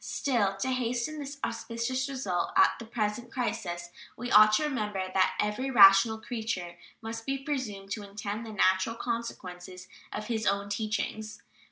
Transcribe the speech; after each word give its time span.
Still, 0.03 0.57
to 0.57 0.69
hasten 0.69 1.19
this 1.19 1.37
auspicious 1.43 2.09
result 2.09 2.53
at 2.57 2.71
the 2.79 2.85
present 2.85 3.31
crisis 3.31 3.91
we 4.17 4.31
ought 4.31 4.53
to 4.53 4.63
remember 4.63 5.03
that 5.13 5.35
every 5.39 5.69
rational 5.69 6.17
creature 6.19 6.75
must 7.03 7.23
be 7.27 7.37
presumed 7.37 7.91
to 7.91 8.01
intend 8.09 8.43
the 8.43 8.51
natural 8.51 8.95
consequences 8.95 9.87
of 10.11 10.25
his 10.25 10.47
own 10.47 10.69
teachings. 10.69 11.43